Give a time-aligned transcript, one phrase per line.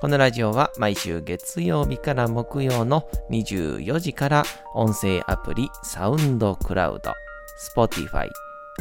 [0.00, 7.12] このラジオは毎週月曜日から木曜の24時から音声アプリサウンドクラウド、
[7.76, 8.26] Spotify、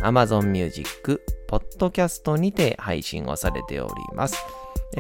[0.02, 4.38] Amazon Music、Podcast にて配信をされております。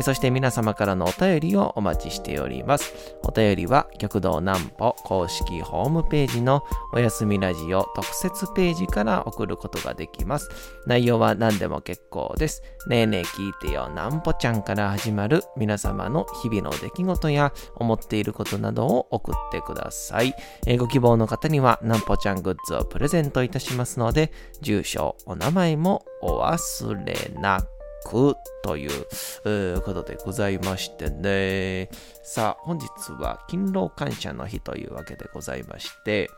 [0.02, 2.93] そして皆様からのお便りをお待ちしております。
[3.23, 10.50] お便りは極道南歩公式ホームページのおやすみラジオ特設ページから送ることができます。
[10.86, 12.61] 内容は何でも結構です。
[12.88, 20.35] ねえねえ聞いてよ南歩ちゃんから始まる皆様の日々の出来事や思っていることなどを送ってください。
[20.78, 27.78] ご希望の方には南歩ちゃんグッズをプレゼントいたしますので、住所、お名前もお忘れなく。
[28.05, 31.89] くということでございましてね。
[32.23, 36.30] さあ、本日は勤労感謝の日というわけでございまして、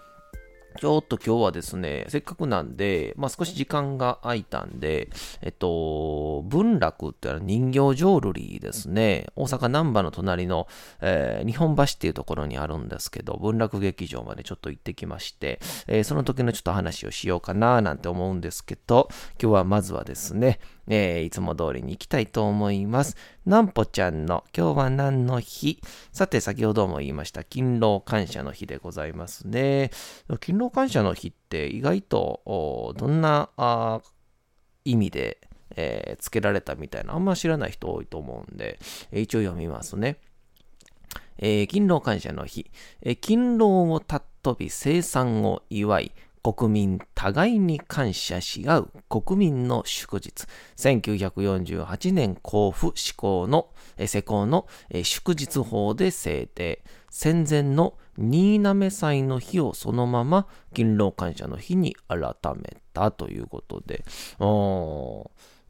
[0.80, 5.10] ちょっと今日はですね、せっかくなんで、まあ少し時間が空いたんで、
[5.42, 9.28] えっと、文楽っていうのは人形浄瑠璃ですね。
[9.36, 10.68] 大阪南波の隣の、
[11.02, 19.10] えー日本橋っていうところにあるんですけど、文楽劇場までちょっと行ってきまして、えーその時のちょっと話をしようかななんて思うんですけど、
[19.42, 23.16] 今日はまずはですね、えーいつも通りに行きたいと思います。
[23.46, 25.80] なんぽちゃんの今日は何の日？
[26.12, 29.92] さて、先ほども言いました、勤労感謝の日でございますね。
[30.40, 33.50] 勤労感謝の日って意外とどんな
[34.84, 35.40] 意味で、
[35.76, 38.80] えーつけられたみたいなあんま知らない人多いと思うんで、
[39.12, 40.18] 一応読みますね。
[41.38, 42.70] えー勤労感謝の日、
[43.02, 46.12] えー勤労を尊び生産を祝い、
[46.44, 50.46] 国民互いに感謝し合う国民の祝日。
[50.78, 53.70] 1948年交付施行の、
[54.06, 54.68] 施行の、
[55.04, 56.84] 祝日法で制定。
[57.10, 64.04] 戦前の新滑祭の日をそのまま勤労感謝の日に改めたということで。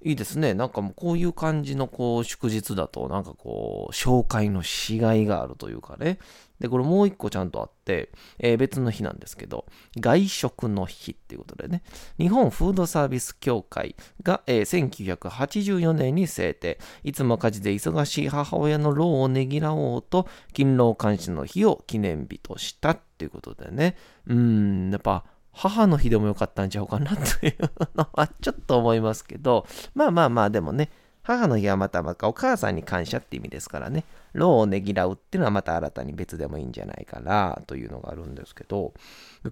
[0.03, 0.53] いいですね。
[0.55, 6.17] なんかもうこういう感じのこう祝日だとなんかこう紹介のしがいがあるというかね。
[6.59, 9.65] で、これもう一個ちゃんとあって、えー別の日なんですけど、
[9.97, 11.83] 外食の日っていうことでね、
[12.17, 23.97] 日本フードサービス協会が、えー1984年に制定、いつも家事で忙しい母親の労をねぎらおうと、勤労感謝の日を記念日としたっていうことでね、
[24.27, 27.55] うーん、やっぱ、母の日でもよかったんちゃうかなという
[27.95, 30.89] のはちょっと思いますけど、まあまあまあでもね、
[31.23, 38.93] 母の日はまたまたお母さんに感謝って意味ですからね、労をねぎらうっていうのはまた新たに別でもいいんじゃないかなというのがあるんですけど、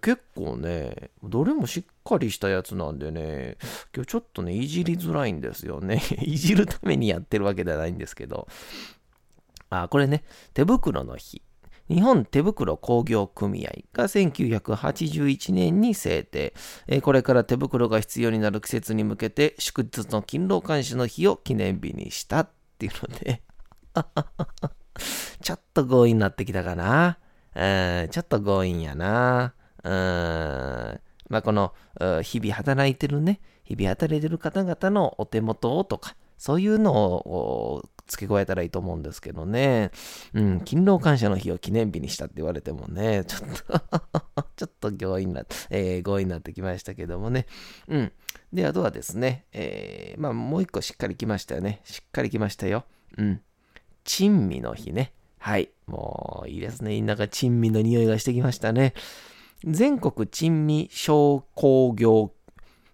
[0.01, 3.57] 結構ね、どれもしっかりしたやつなんでね、
[3.93, 6.01] 今日ちょっとね、いじりづらいんですよね。
[6.21, 8.47] いじるためにやってるわけではないんですけど、
[9.69, 10.23] あ、これね、
[10.53, 11.41] 手袋の日。
[11.89, 16.53] 日本手袋工業組合が1981年に制定。
[17.01, 23.41] これから手袋が必要になる季節に向けて祝日の勤労感謝の日を記念日にしたっていうので、
[25.41, 27.17] ちょっと強引になってきたかな。
[27.55, 29.55] ちょっと強引やな。
[29.83, 31.73] まあこの、
[32.21, 39.91] 日々働いてるね、日々働いてる方々のお手元をとか、そういうのを付け加えたらいいと思うんですけどね。
[40.33, 47.45] うん、勤労感謝の日を記念日にしたって言われてもね、ちょっと ちょっと強引な、えー強引になってきましたけどもね。
[47.87, 48.11] うん。
[48.51, 51.81] で、あとはですね、えーまあもう一個しっかり来ましたよね。
[51.85, 52.85] しっかり来ましたよ。
[53.17, 53.41] うん。
[54.03, 55.13] 珍味の日ね。
[55.37, 55.69] はい。
[55.87, 57.01] もういいですね。
[57.01, 58.93] なんか珍味の匂いがしてきましたね。
[59.63, 62.31] 全国珍味商工業、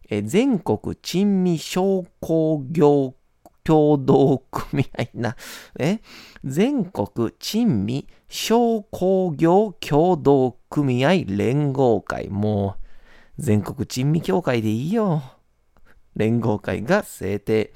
[0.09, 3.15] え全国珍味商工業
[3.65, 5.35] 協同組合な、
[5.79, 5.99] え？
[6.45, 12.29] 全国珍味商工業協同組合連合会。
[12.29, 12.75] も
[13.37, 15.23] う、全国珍味協会でいいよ。
[16.15, 17.73] 連合会が制定。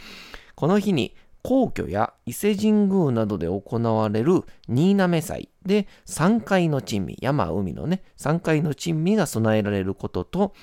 [0.56, 10.54] この日に皇居や伊勢神宮などで行われる新滑祭で3階の珍味、山海のね、3階の珍味が備えられることと、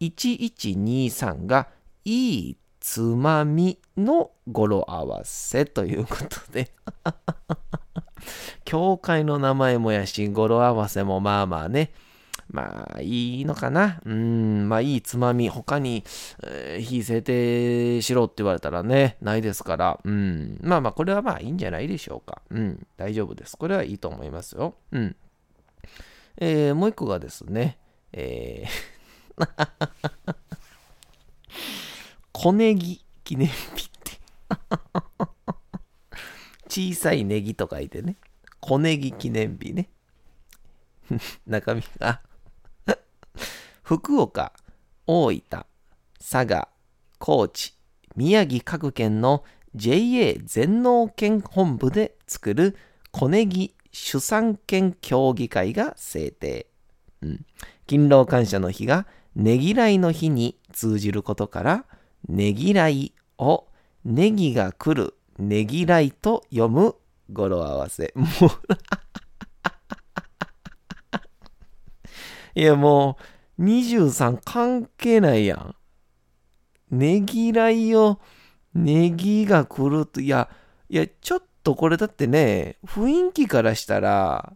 [0.00, 1.68] 1123が
[2.04, 6.70] いいつまみの語呂合わせということで、
[8.64, 11.92] 教会の名前もやし、語呂合わせもまあまあね、
[12.50, 14.00] まあいいのかな。
[14.04, 16.04] うん、まあいいつまみ、他に、
[16.42, 22.42] えー非制定しろって言われたらね、ないですから、うん、まあまあこれはまあいいんじゃないでしょうか。
[22.50, 23.56] うん、大丈夫です。
[23.56, 24.74] これはいいと思いますよ。
[24.92, 25.16] うん。
[26.36, 27.78] えー、もう一個がですね、
[28.12, 28.94] えー
[32.32, 34.12] 小ネギ記念日って
[36.92, 38.16] 小さいネギと書いてね、
[38.60, 39.88] 小ネギ記念日ね。
[41.46, 42.20] 中身が
[43.82, 44.52] 福岡、
[45.06, 45.66] 大分、
[46.18, 46.68] 佐賀、
[47.18, 47.74] 高知、
[48.16, 49.44] 宮城各県の
[49.74, 52.76] JA 全農県本部で作る
[53.10, 56.66] 小ネギ主産県協議会が制定。
[57.20, 57.46] うん、
[57.86, 61.84] 勤労感謝の日がねぎらいの日に通じることから、
[62.28, 63.66] ねぎらいを
[64.04, 66.94] ネギが来るねぎらいと読む
[67.32, 68.12] 語呂合わせ。
[68.14, 68.28] もう
[72.60, 73.18] いやも
[73.58, 75.74] う23関係ないやん。
[76.90, 78.20] ねぎらいを
[78.74, 80.48] ネギが来ると、いや、
[80.88, 84.52] いや、ちょっとこれだってね、雰囲気からしたら、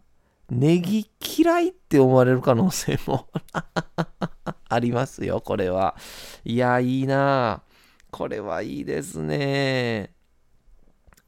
[0.49, 3.27] ネギ嫌いって思われる可能性も
[4.69, 5.95] ありますよ、これは。
[6.45, 7.63] いや、いいな
[8.11, 10.13] これはいいですね。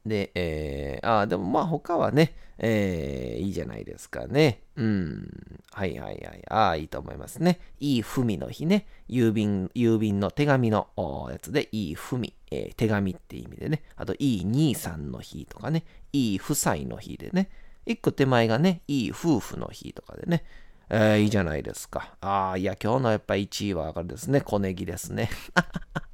[0.06, 4.62] で、えー、あでもまあ他はね、えー、いいじゃないですかね。
[4.76, 5.28] うん。
[5.72, 6.44] はいはいはい。
[6.50, 7.60] ああ、いいと思いますね。
[7.80, 8.86] いい文の日ね。
[9.10, 10.88] 郵便、郵便の手紙の
[11.32, 13.84] やつで、いい文、えー、手紙って意味でね。
[13.96, 15.84] あと、いい兄さんの日とかね。
[16.14, 17.50] いい夫妻の日でね。
[17.86, 20.44] 一個手前がね、いい夫婦の日とかでね。
[20.94, 22.16] えー、いいじゃないですか。
[22.20, 24.42] ああ、いや、今日のやっぱ1位はわかるですね。
[24.42, 25.30] 小ネギですね。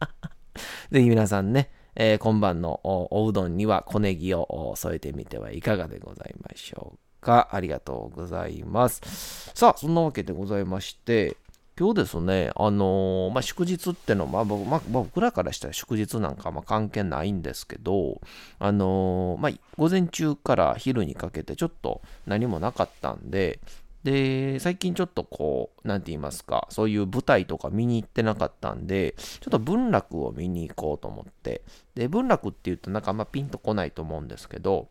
[0.92, 7.50] ぜひ皆さんね、えー、今晩のおうどんには小ネギを添えてみてはいかがでございましょうか。
[7.54, 9.52] ありがとうございます。
[9.56, 11.38] さあ、そんなわけでございまして、
[11.80, 18.22] 今日ですね、あのー、まあ、祝日ってのは、まあ僕まあ、僕らからしたら祝日なんかま関係ないんですけど、
[18.60, 23.60] あのー、まあ、午前中から昼にかけてちょっと何もなかったんで、
[24.04, 31.64] で、最近ちょっとこう、なんて言いますか、そういう舞台とか見に行ってなかったんで、ちょっと文楽を見に行こうと思って、
[31.96, 34.88] で、文楽って言うとなんかあんまピンとこないと思うんですけど、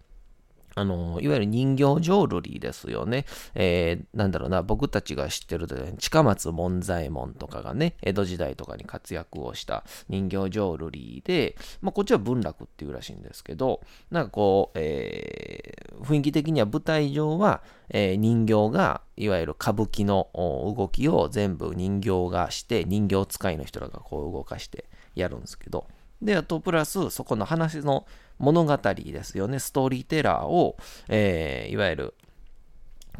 [0.79, 3.25] あの、いわゆる人形浄瑠璃ですよね。
[3.55, 5.67] えー、なんだろうな、僕たちが知ってる
[5.99, 13.81] 近松門左衛門とかがね、江戸時代とかに活躍をした人形浄瑠璃で、まあ、こっちは文楽っていうらしいんですけど、
[14.11, 24.85] なんかこう、えー、雰囲気的には舞台上は、えー、人形が、いわゆる歌舞伎の動きを全部人形がして、人形使いの人らがこう動かして
[25.15, 25.87] やるんですけど、
[26.23, 28.07] で、あとプラス、そこの話の
[28.39, 30.77] 物語ですよね、ストーリーテラーを、
[31.09, 32.15] えー、いわゆる、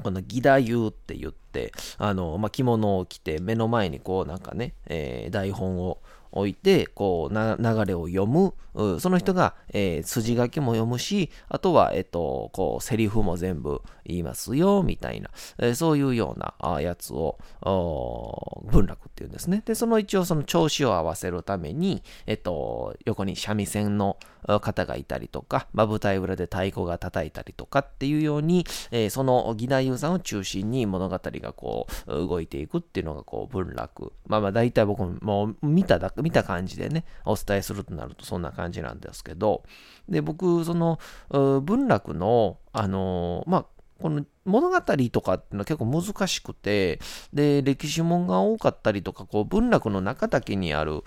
[0.03, 5.99] この義太夫って言って、あの、まあ、着物を着て目の前にこうなんかね、えー、台本を
[6.33, 8.55] 置いて、こう、な流れを読む。
[9.01, 19.63] その人が、えー、筋書きも読むし、あとは、えっ、と、こう、セリフも全部言いますよ、みたいな、えー、そういうようなあやつを、文楽っていうんですね。
[19.65, 34.13] で、その一応その調子を合わせるために、えっ、と、横に三味線の方がいたりとか、まあ、舞台裏で太鼓が叩いたりとかっていうように、え、その義太夫さんを中心に物語がこう、動いていくっていうのがこう、文楽。
[34.27, 39.65] まあまあ大体僕も見ただけ見た感じでね、お伝えするとなるとそんな感じなんですけど、
[40.09, 40.99] で、僕、その、
[41.31, 43.67] 文楽の、あのー、まあ、
[44.01, 47.01] この物語とかっていうのは結構難しくて、
[47.33, 51.03] で、歴史本が多かったりとか、こう、文楽の中だけにある、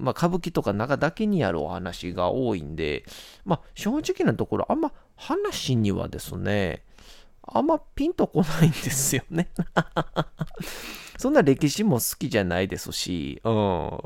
[0.00, 3.04] まあ、歌舞伎とか中だけにあるお話が多いんで、
[3.44, 6.82] まあ、正直なところ、あんま話にはですね、
[7.52, 9.48] あんまピンとこないんですよね。
[11.18, 13.52] そんな歴史も好きじゃないですし、うん、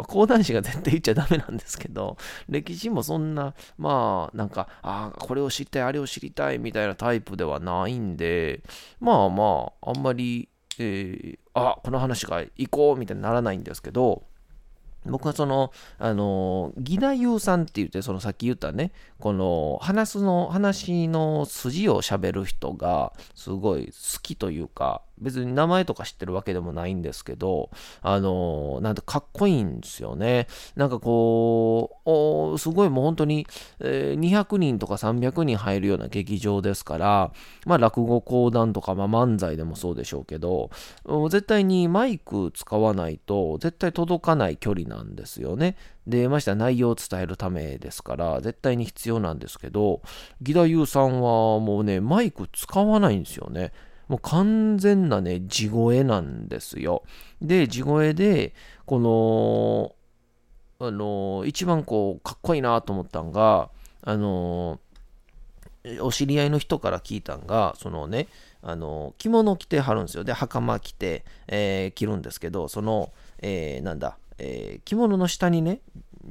[0.08, 2.16] 講談師が絶対言っちゃダメなんですけど、
[2.48, 8.64] 歴史もそんな、まあ、なんか、ああ、これを知りたい、あれを知りたいみたいなタイプではないんで、
[8.98, 10.48] まあまあ、あんまり、
[10.80, 14.24] えー、あ、この話が行こうみたいにならないんですけど、
[15.06, 23.92] 僕はその、あの、義太夫さんって言って、そのさっき言ったね、この話の、話の筋を喋る人がすごい好
[24.22, 27.70] きというか、別に名前とか知ってるわけでもないんですけど、
[28.02, 30.46] あの、なんてかっこいいんですよね。
[30.76, 33.46] なんかこう、すごいもう本当に、
[33.80, 37.32] えー、200人とか300人入るような劇場ですから、
[37.66, 40.70] まあ落語講談とか、まあ漫才でもそうでしょうけど、
[41.30, 45.76] 絶対にマイク使わないと絶対届かない距離なんですよね。
[46.06, 50.02] で、ましては内容を伝えるためですから、絶対に必要なんですけど、
[50.40, 53.72] 義太夫さんはもうね、マイク使わないんですよね。
[54.08, 57.02] もう完全なね、地声なんですよ。
[57.40, 58.54] で、地声で、
[58.86, 59.94] この、
[60.86, 63.70] あの、一番こう、かっこいいなと思ったんが、
[64.02, 64.80] あの、
[66.00, 68.28] お知り合いの人から聞いたんが、そのね、
[68.62, 70.24] あの、着物着てはるんですよ。
[70.24, 75.80] で、袴着て、えー、着るんですけど、その、えー、なんだ、えー、着物の下にね、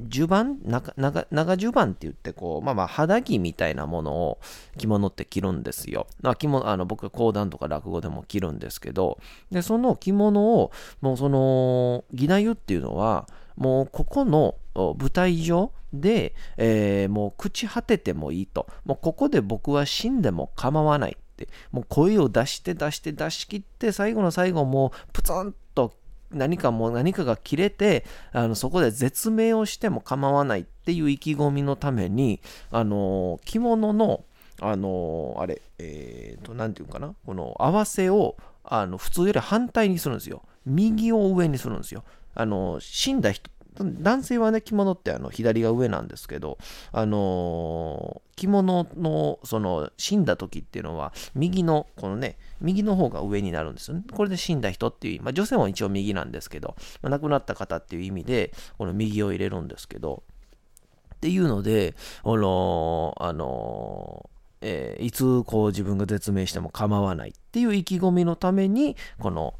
[0.08, 4.38] 襦袢長長襦袢って言って、こう、まあまあ、肌着みたいなものを
[4.76, 6.06] 着物って着るんですよ。
[6.20, 9.18] まあ、着物、あの、僕は講談とか落語でも着るんですけど、
[9.50, 18.66] で、その着物を、もうその、義太夫っていうのは、もうここの舞台上で、えー、もう朽ち果ててもいいと。
[18.84, 21.48] もうここで僕は死んでも構わないって。
[21.70, 25.58] もう声を出して出して出し切って、最後の最後もうプツンと
[26.30, 32.40] 何かもう何かが切れて、あのそこで絶命をしても構わないっていう意気込みのために、
[32.70, 34.24] あの着物の、
[34.60, 40.42] あのあれ、えっ、ー、と、何て言うかな、この合わせを、あの普通より反対にするんですよ。
[40.64, 42.04] 右を上にするんですよ。
[42.34, 43.50] あの、死んだ人、
[43.82, 46.58] 男性はね、着物ってあの左が上なんですけど、
[46.92, 54.04] あのー、着物のその死んだ時っていうのは、右の、このね、右の方が上になるんですよね。
[54.12, 60.22] これで死んだ人っていう、まあ、女性も一応右なんですけど、まあ、亡くなった方っていう意味で、この右を入れるんですけど、
[61.16, 64.34] っていうので、あのー、あのー
[64.66, 69.54] えー、いつこう自分が絶命しても構わないっていう意気込みのために、この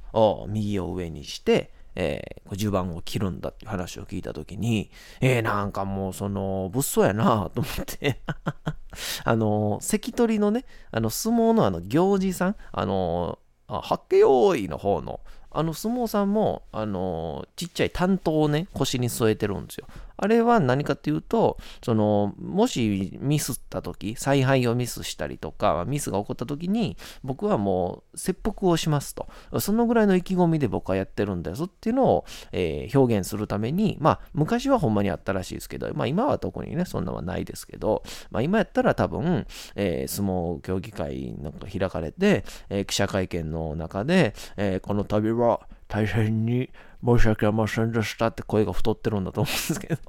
[0.49, 8.20] 右を上にして、えー、10番を切るんだっていう話を聞いた時に、えー、なんかもうその、物騒やなと思って
[9.24, 15.20] あの、関取のね、あの、相撲のあの、行司さん、あの、あ、はっけよーいの方の、
[15.56, 19.86] あの相撲さんも、あのちっちゃい担当をね、腰に添えてるんですよ。
[20.16, 29.28] あれは何かっていうと、その、もしミスった時、采配をミスしたりとか、ミスが起こった時に、僕はもう切腹をしますと。
[29.61, 45.61] そのぐらいの意気込みで僕はやってるんですっていうのを、えー、表現するために、まあ、昔はほんまにあったらしいですけど、まあ今は特にね、そんなのはないですけど、まあ今やったら多分、えー、相撲協議会なんか開かれて、えー、記者会見の中で、えこの度は
[45.94, 46.70] 大変に
[47.04, 50.00] 申し訳ありませんでしたって声が太ってるんだと思うんですけど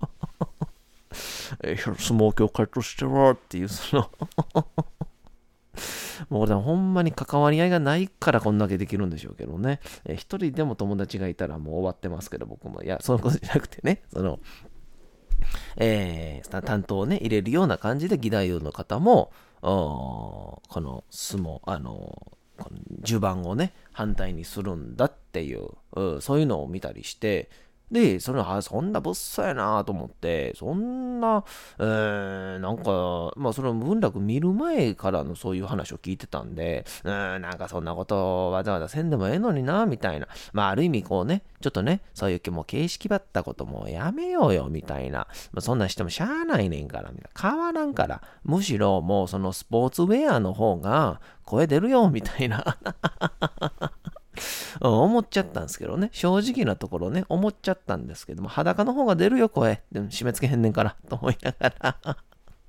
[1.64, 4.10] え相撲協会としてはっていう、その
[6.30, 9.80] もうでもほんまに関わり合いがないからこんだけできるんでしょうけどね。
[10.06, 12.82] え一人でも友達がいたらもう終わってますけど、僕も。
[12.82, 14.40] いや、そのことじゃなくてね、 その、
[15.78, 25.72] えー、担当をね、入れるような感じで、義太夫の方も、この相撲、あの、この襦袢をね、反対にするんだってい、う
[26.22, 27.50] そういうのを見たりして、
[27.92, 31.44] で、それは、そんな物騒やなと思って、そんな、
[31.80, 40.28] えー、なんか、まあ、その文楽見る前からのそういう話を聞いてたんで、うん、なんかそんなことわざわざせんでもええのにな、みたいな。
[40.54, 45.28] まあ、ある意味こうね、ちょっとね、そういうも形式ばったこともやめようよ、みたいな。
[45.52, 47.50] まあ、そんなんしてもしゃあないねんから、みたいな。
[47.50, 48.22] 変わらんから。
[48.44, 52.78] むしろもうそのスポーツウェアの方が声出るよ、みたいな。
[54.82, 56.10] 思っちゃったんですけどね。
[56.12, 59.82] 正直なところね、思っちゃったんですけども、裸の方が出るよ、声。
[59.92, 62.18] でも締め付けへんねんから、 と思いながら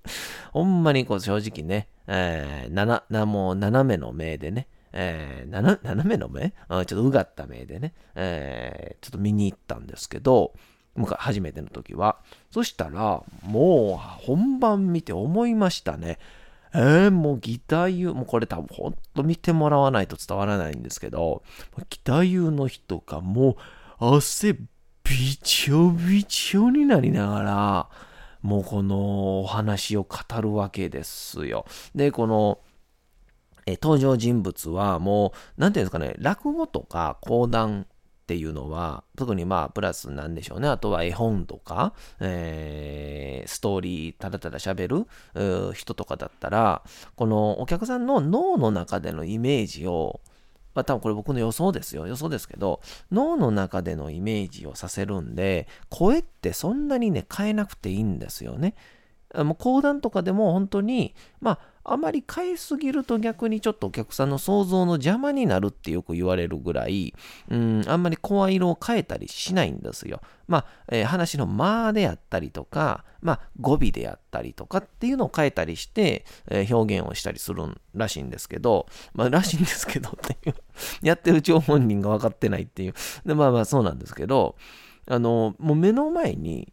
[0.52, 6.50] ほんまにこう正直ね、えー、なな、もう斜めの目でね、えー、斜めの目？
[6.50, 10.54] ちょっとうがった目でね、えー、ちょっと見に行ったんですけど、
[11.18, 12.18] 初めての時は。
[12.50, 16.18] そしたら、もう本番見て思いましたね。
[16.76, 21.42] えー、もうギター優もうこれ多分ほんと見てもらわないと伝わらないんですけど、
[21.88, 23.56] ギター優の人がも
[24.00, 27.88] う汗びちょびちょになりながら、
[28.42, 31.64] もうこのお話を語るわけですよ。
[31.94, 32.60] で、この、
[33.66, 37.86] え登場人物はもう、なんていうんですかね、落語とか講談
[38.26, 40.66] っていうのは、特にまあ、プラスなんでしょうね。
[40.66, 45.06] あとは絵本とか、えー、ストーリー、ただただ喋
[45.38, 46.82] る人とかだったら、
[47.14, 50.20] このお客さんの脳の中でのイメージを、
[50.74, 52.08] まあ多分これ僕の予想ですよ。
[52.08, 52.80] 予想ですけど、
[53.12, 58.74] 脳の中でのイメージをさせるんで、声ってそんなにね、変えなくていいんですよね。
[59.34, 67.14] もう講談とかでも本当に、まあ、あまり買いすぎると逆にちょっとお客さんの想像の邪魔になるってよく言われるぐらい、
[67.48, 70.20] うん、あんまり声色を変えたりしないんですよ。
[70.48, 77.62] まあ、えー、話の間であったりとか、まあ、語尾であったりとかっていうのを変えたりして、えー、表現をしたりする
[77.94, 80.54] らしいんですけど、まあ、らしいんですけどっていう
[81.02, 82.94] やってるうち本人が分かってないっていう。
[83.24, 84.56] で、まあまあそうなんですけど、
[85.08, 86.72] あの、もう目の前に、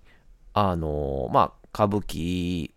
[0.54, 2.72] あの、まあ、歌舞伎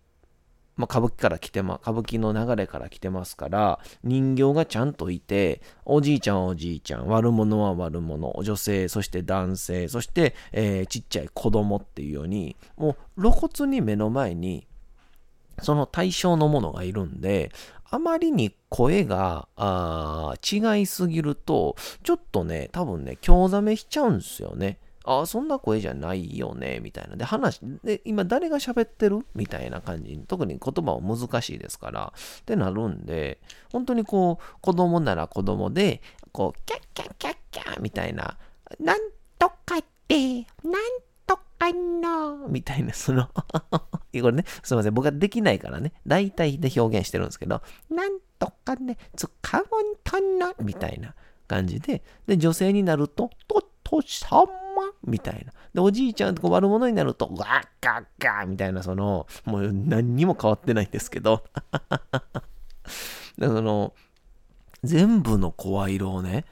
[0.77, 14.67] まあ、歌舞伎から来てま、歌舞伎の流れから来てますから、人形がちゃんといて、おじいちゃんはおじいちゃん、悪者は悪者、女性、そして男性、そして、えー、ちっちゃい子供っていうように、もう露骨に目の前に、
[15.63, 17.51] その対象のものがいるんで、
[17.89, 19.47] あまりに声が
[20.51, 24.77] 違いすぎると、ちょっとね、多分ね、興ざめしちゃうんですよね。
[25.07, 27.15] ああ、そんな声じゃないよね、みたいな。
[27.15, 33.39] で、話、で、今誰が喋ってるみたいな感じに、特に言葉は難しいですから、ってなるんで、
[33.71, 36.01] 本当にこう、子供なら子供で、
[36.33, 38.37] こう、キャッキャッキャッキャッみたいな、
[38.81, 38.99] なん
[39.39, 40.17] とかって、
[40.65, 40.73] なん
[41.25, 49.65] とかの、みたいな、その これね、すいません、僕はできないからね、大体で表現してるんですけど、なんとかね、使うん
[50.03, 51.15] とな、みたいな
[51.47, 54.66] 感じで、で、女性になると、ととさん
[55.03, 55.53] みたいな。
[55.73, 61.43] で、おじいちゃんと悪者になると、ガッガッガーみたいな、その、もう何にも変わってないんですけど。
[63.37, 63.93] で、その、
[64.83, 66.45] 全部の声色をね、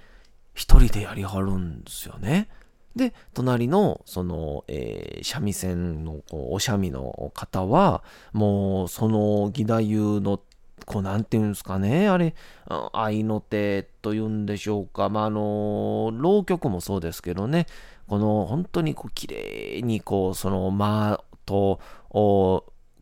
[0.54, 2.50] 一人でやりはるんですよね。
[2.96, 10.40] で、隣の、その、えー、三味線の、こう、お三味の方は、もう、その、義太夫の、
[10.86, 12.36] こう、なんていうんですかね、あれ、
[12.94, 15.10] 愛の手というんでしょうか。
[15.10, 17.68] まあ、あの、浪曲もそうですけどね、
[18.08, 21.80] この本当にこう綺麗にこうその間と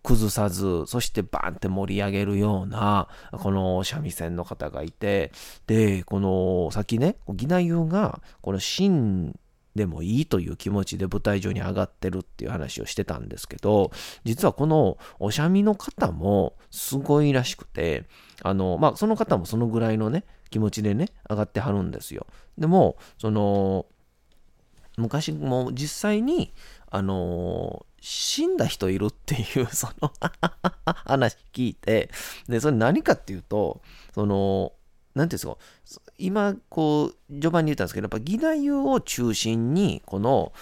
[0.03, 5.31] 崩さず、そしてバーンって盛り上げるような、この三味線の方がいて、
[5.65, 9.33] で、この、さっきね、義太夫が、この真
[9.75, 13.91] でもいいという気持ちで舞台上に上がってるっていう話をしてたんですけど、
[14.23, 18.05] 実はこのお三味の方もすごいらしくて、
[18.43, 22.27] あの、まあ、その方もそのぐらいのね、気持ちでね、上がってはるんですよ。
[22.57, 23.87] でも、その、
[24.97, 26.53] 昔も実際に、
[26.89, 30.11] あのー、死んだ人いるっていう その
[30.83, 32.09] 話聞いて、
[32.47, 33.81] で、それ何かっていうと、
[34.13, 34.73] その、
[35.15, 40.53] なんていうんですか、今、こう、序盤に言ったんですけど、やっぱ義太夫を中心に、この、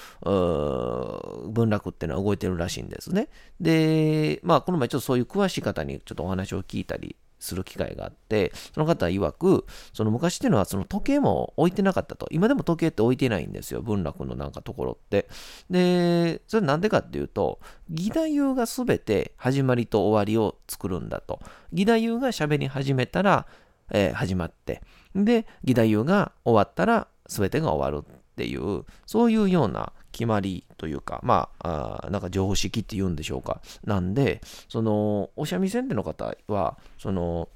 [1.50, 3.30] 文楽っていうのは動いてるらしいんですね。
[3.60, 12.28] で、まあ、この前ちょっとそういう詳しい方にちょっとお話を聞いたりする機会があって、その方曰く、その昔っていうのはその時計も置いてなかったと。
[12.32, 13.82] 今でも時計って置いてないんですよ。
[13.82, 15.28] 文楽のなんかところって。
[15.70, 21.40] で、それなんでかっていうと、義太夫が全て始まりと終わりを作るんだと。
[21.74, 23.48] 義太夫が喋り始めたら、
[23.92, 24.82] えー、始まって、
[25.16, 33.62] で、義太夫が終わったら全てが終わるっていう、そういうような決まりというか、まあ、あなんか常識って言うんでしょうか。
[33.84, 37.50] なんで、その、お三味線での方は、その、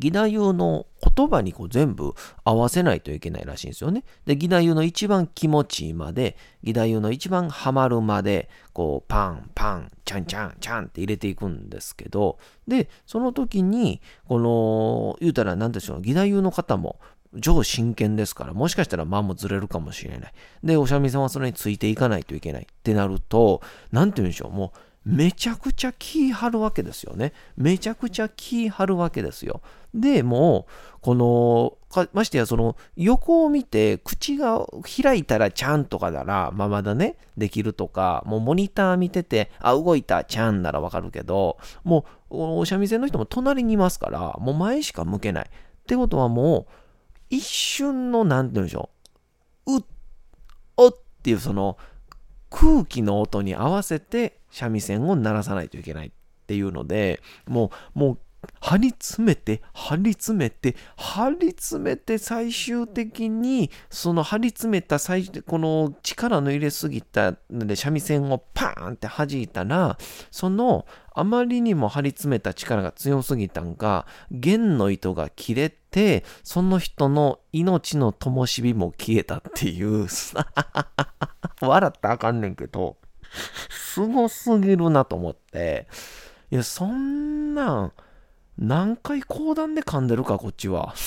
[0.00, 4.04] 義太夫の言葉にこう全部合わせないといけないらしいんですよね。
[4.24, 16.98] で、義太夫の一番気持ちいいまで、義太夫の一番ハマるまで、こう、パン、パン、チャンチャン、チャンって入れていくんですけど、で、その時に、この、言うたら何でしょう、義太夫の方も、
[17.40, 20.32] 超真剣ですから、もしかしたら間もずれるかもしれない。
[20.62, 27.32] で、お三味線はそれについていかないといけないってなると、なんて言うんでしょう、もう、めちゃくちゃ気張るわけですよね。
[27.56, 29.60] めちゃくちゃ気張るわけですよ。
[29.94, 31.76] で、もう、この、
[32.12, 34.64] ましてや、その、横を見て、口が
[35.02, 45.46] 開いたらちゃんとかなら、まあ、まだね、できるとか、もうモニター見てて、あ、動いた、ちゃんならわかるけど、もう、お三味線の人も隣にいますから、もう前しか向けない。
[45.46, 46.81] ってことはもう、
[47.32, 48.90] 一瞬の、なんて言うんでしょ
[49.66, 49.84] う、うっ、
[50.76, 51.78] おっていうその
[52.50, 56.10] 空気の音に合わせて三味線を鳴らさないといけないっ
[56.46, 58.18] ていうので、もう、もう、
[58.60, 69.98] 張り詰めて、張り詰めて、張り詰めて、最終的に、その張り詰めた最、この力の入れすぎたので、三味線をパーンって弾いたら、
[70.30, 80.06] その、あまりにも張り詰めた力が強すぎたんか、弦の糸が切れて、その人の命の灯火も消えたっていう、
[81.60, 82.96] 笑ったらあかんねんけど、
[83.70, 85.86] すごすぎるなと思って、
[86.50, 87.92] いや、そんなん、
[88.58, 90.94] 何回講談で噛んでるか、こっちは。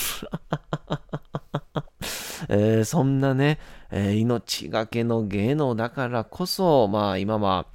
[2.48, 3.58] えー、そんなね、
[3.90, 7.66] えー、命がけの芸能だからこそ、まあ今は、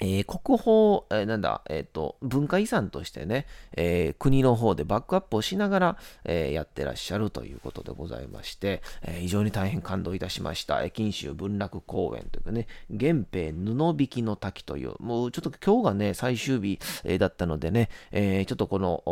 [0.00, 10.82] えー、国宝、えー、なんだ、えっ、ー、と、文化遺産としてね、え、国の方でバックアップをしながら、えやってらっしゃるということでございまして、え非常に大変感動いたしました。
[10.82, 19.02] え錦州文楽公演というかね、源平布引きの滝という、もうちょっと今日がね、最終日、えだったのでね、えちょっとこの、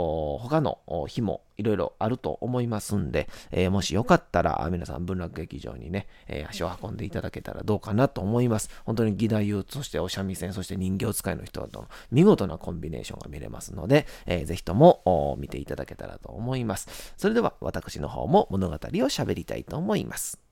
[0.42, 8.70] 他の日もいろいろあると思いますんで、えー、もしよかったら、皆さん文楽劇場にね、えー、足を運んでいただけたらどうかなと思います。
[8.84, 17.14] 本当に義太夫、そしてお三味線、そして人形使いの人との見事なコンビネーションが見れますので、えー、ぜひとも見ていただけたらと思います。
[17.16, 20.51] それでは私の方も物語を喋りたいと思います。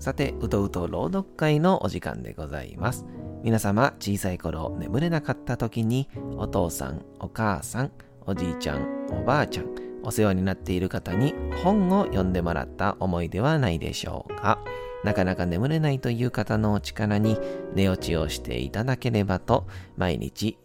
[0.00, 3.04] さて、うとうと朗読会のお時間でございます。
[3.42, 6.08] 皆様、小さい頃眠れなかった時に、
[6.38, 7.92] お父さん、お母さん、
[8.24, 9.66] おじいちゃん、おばあちゃん、
[10.02, 14.58] お世話になっている方に本を読んでもらった思いではないでしょうか。
[15.04, 17.38] なかなか眠れないという方のお力に
[17.74, 19.66] 寝落ちをしていただければと、
[19.98, 20.56] 毎日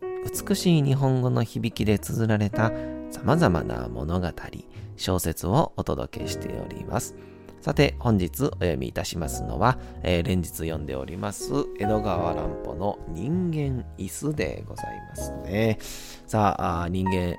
[0.47, 2.71] 美しい日本語の響きで綴られた
[3.11, 4.31] 様々な物語、
[4.95, 7.15] 小説をお届けしております。
[7.65, 15.80] さて、本日お読みいたしますのは、えー、連日読んでおります、江戸川乱歩の人間椅子でございますね。
[16.28, 17.38] さあ、人間、え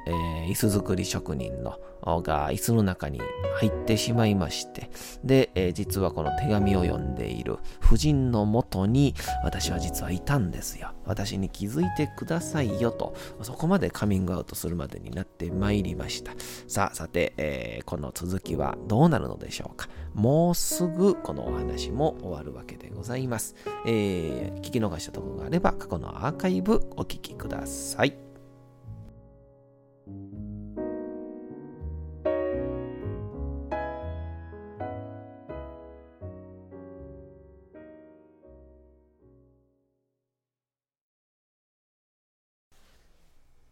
[0.49, 1.79] ー、椅子作り職人の
[2.23, 3.21] が椅子の中に
[3.59, 4.90] 入ってしまいまして、
[5.25, 9.14] で、えー、実はこの手紙を読んでいる夫人のもとに
[9.45, 10.92] 私は実はいたんですよ。
[11.05, 16.33] 私に気づいてくださいよと、そこまでカミングアウトするまでになってまいりました。
[16.69, 19.88] さあ、さて、えー、この続きはどうなるのでしょうか。
[20.14, 23.55] もうすぐこのお話も終わるわけでございます。
[23.87, 28.26] えー、聞き逃したところがあれば過去のアーカイブお聞きください。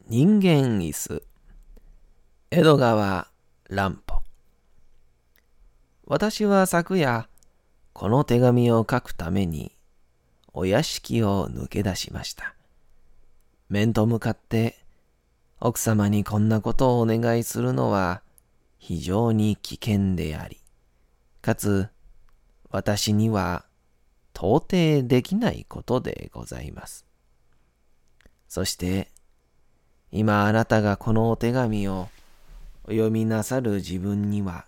[0.06, 1.22] 人間椅子。
[2.50, 3.26] 江戸川
[3.70, 4.22] 乱歩。
[6.04, 7.26] 私は昨夜
[7.94, 9.72] この手紙を書くために
[10.52, 12.54] お屋敷を抜け出しました。
[13.70, 14.76] 面と向かって
[15.58, 18.20] 奥様にこんなことをお願いするのは
[18.76, 20.60] 非常に危険であり
[21.40, 21.88] かつ
[22.68, 23.64] 私には
[24.34, 27.06] 到底できないことでございます。
[28.48, 29.13] そして
[30.16, 32.08] 今あなたがこのお手紙を
[32.84, 34.64] お読みなさる自分には、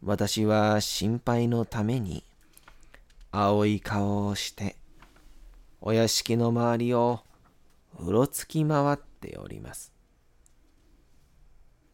[0.00, 2.22] 私は心配のために
[3.32, 4.76] 青い顔をして、
[5.80, 7.18] お屋敷の周りを
[7.98, 9.92] うろつき回っております。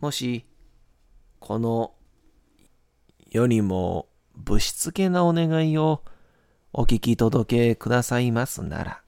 [0.00, 0.44] もし、
[1.40, 1.94] この
[3.30, 6.02] 世にもぶしつけなお願いを
[6.74, 9.00] お聞き届けくださいますなら、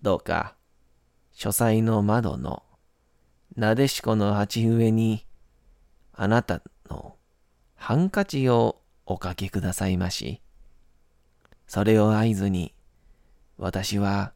[0.00, 0.54] どうか
[1.34, 2.62] 書斎の窓の
[3.56, 5.26] なでしこの鉢植えに
[6.12, 7.16] あなたの
[7.74, 10.40] ハンカチをおかけくださいまし。
[11.66, 12.74] それを合図に
[13.58, 14.32] 私は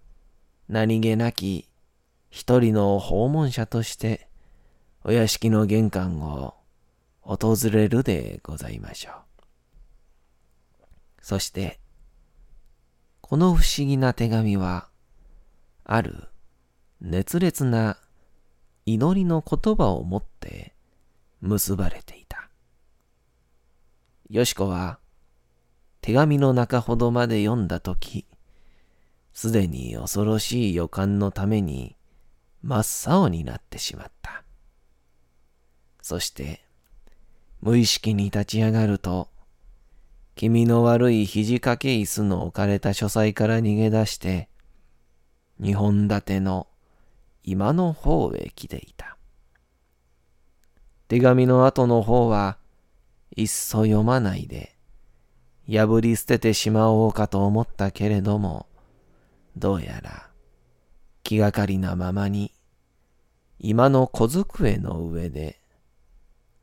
[0.68, 1.68] 何気なき
[2.30, 4.28] 一人の訪問者として
[5.04, 6.54] お屋敷の玄関を
[7.22, 9.14] 訪れるでございましょう。
[11.20, 11.78] そして、
[13.20, 14.88] この不思議な手紙は、
[15.84, 16.28] ある
[17.00, 17.96] 熱烈な
[18.84, 20.74] 祈りの言葉を持って
[21.40, 22.50] 結ばれていた。
[24.28, 24.98] よしこは
[26.00, 28.26] 手紙の中ほどまで読んだとき、
[29.32, 31.96] すでに恐ろしい予感のために
[32.62, 34.42] 真っ青になってしまった。
[36.02, 36.64] そして、
[37.60, 39.28] 無意識に立ち上がると、
[40.34, 44.48] 気味の悪い肘掛け椅子の置かれた書斎から逃げ出して、
[45.58, 46.66] 二本立ての
[47.42, 49.16] 今の方へ来ていた。
[51.08, 52.58] 手紙の後の方は
[53.34, 54.76] いっそ読まないで
[55.66, 58.66] 破り捨ててしまおうかと思ったけれども
[59.56, 60.28] どうやら
[61.22, 62.52] 気がかりなままに
[63.58, 65.60] 今の小机の上で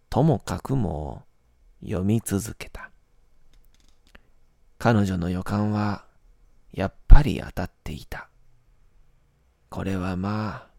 [0.10, 1.24] ともかくも
[1.84, 2.90] 読み続けた。
[4.78, 6.06] 彼女の予感は
[6.72, 8.30] やっぱり当たっていた。
[9.76, 10.70] これはま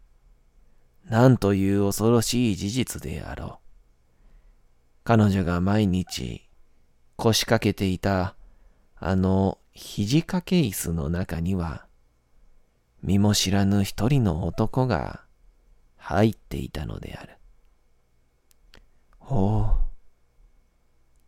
[1.05, 3.57] あ、なんという恐ろしい事実であろう。
[5.03, 6.49] 彼女が毎日
[7.15, 8.35] 腰掛けていた
[8.95, 11.85] あの肘掛け椅子の中には、
[13.03, 15.21] 身も知らぬ一人の男が
[15.97, 17.37] 入っていたのである。
[19.19, 19.77] おお、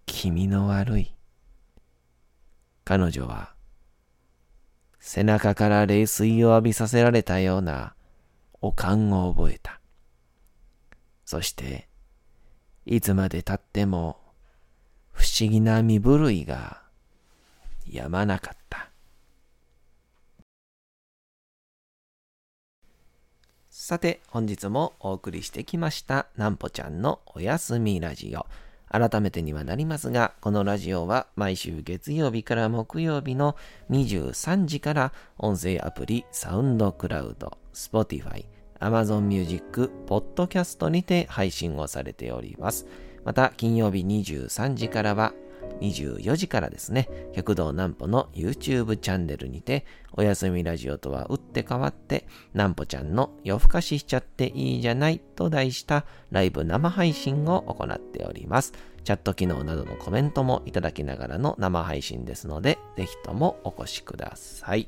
[0.07, 1.13] 気味の悪い。
[2.83, 3.58] 彼女は
[4.99, 7.95] 背中から冷水を浴びさせられたような
[8.61, 9.79] おかんを覚えた。
[11.25, 11.87] そして、
[12.85, 14.17] いつまでたっても
[15.11, 16.81] 不思議な身震いが
[17.89, 18.89] やまなかった。
[23.69, 28.45] さて、本日もお送りしてきました、なんぽちゃんのおやすみラジオ。
[28.89, 33.55] 改めてにはなりますが、このラジオは毎週月曜日から木曜日の
[33.91, 38.45] 23時から音声アプリサウンドクラウド、Spotify、
[38.79, 42.87] Amazon Music、Podcast にて配信をされております。
[43.23, 45.33] また、金曜日23時からは
[45.81, 58.73] 24時からですね、百道南歩の YouTube チャンネルにて、おやすみラジオとは打って変わって、南歩ちゃんの夜更かししちゃっていいじゃないと題したライブ生配信を行っております。
[59.03, 64.87] チャット機能などのコメントもいただきながらの生配信ですので、ぜひともお越しください。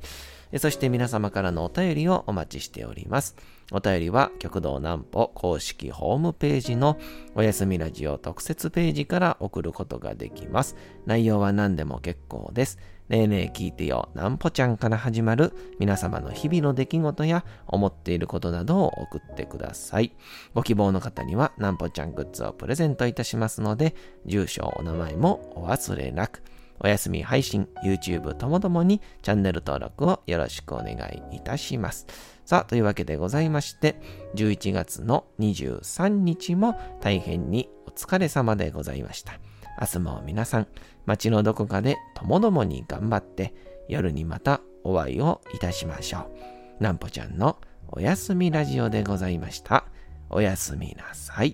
[0.57, 3.35] そして皆様からのお便りをお待ちしております。
[3.71, 6.97] お便りは極道南歩公式ホームページの
[7.35, 10.75] おやすみラジオ特設ページから送ることができます。
[11.05, 12.79] 内容は何でも結構です。
[13.07, 20.15] ねえねえ聞いてよ、なんぽちゃんから始まる皆様の日々の出来事や思っていることなどを送ってください。
[20.53, 26.41] ご希望の方にはなんぽちゃんグッズをプレゼントいたしますので、住所、お名前もお忘れなく。
[26.83, 30.93] お休み配信、YouTube ともどもにチャンネル登録をよろしくお願
[31.31, 32.07] いいたします。
[32.45, 34.01] さあ、というわけでございまして、
[34.35, 39.33] 11月の23日も大変にお疲れ様でございました。
[39.79, 40.67] 明日も皆さん、
[41.05, 43.53] 街のどこかでともどもに頑張って、
[43.87, 46.31] 夜にまたお会いをいたしましょ
[46.79, 46.83] う。
[46.83, 49.85] なんぽちゃんのおやすみラジオでございました。
[50.29, 51.53] おやすみなさい。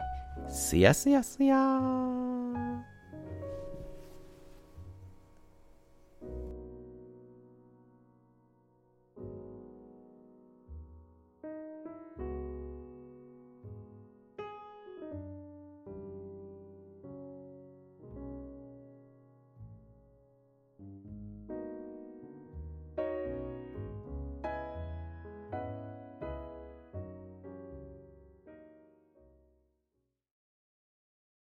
[0.49, 2.26] すやすやすやー。